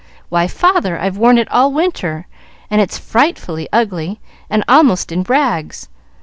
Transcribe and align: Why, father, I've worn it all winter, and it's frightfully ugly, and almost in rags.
Why, 0.29 0.47
father, 0.47 0.97
I've 0.99 1.17
worn 1.17 1.37
it 1.37 1.47
all 1.51 1.71
winter, 1.71 2.25
and 2.71 2.81
it's 2.81 2.97
frightfully 2.97 3.69
ugly, 3.71 4.19
and 4.49 4.63
almost 4.67 5.11
in 5.11 5.21
rags. 5.21 5.89